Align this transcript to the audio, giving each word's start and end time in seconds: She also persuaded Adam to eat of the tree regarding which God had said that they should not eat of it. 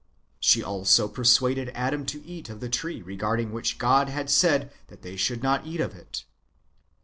She 0.39 0.63
also 0.63 1.07
persuaded 1.07 1.69
Adam 1.75 2.07
to 2.07 2.25
eat 2.25 2.49
of 2.49 2.59
the 2.59 2.69
tree 2.69 3.03
regarding 3.03 3.51
which 3.51 3.77
God 3.77 4.09
had 4.09 4.31
said 4.31 4.71
that 4.87 5.03
they 5.03 5.15
should 5.15 5.43
not 5.43 5.67
eat 5.67 5.79
of 5.79 5.93
it. 5.93 6.23